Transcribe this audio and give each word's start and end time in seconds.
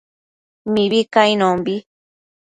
Mibi 0.71 0.99
cainonbi 1.13 1.75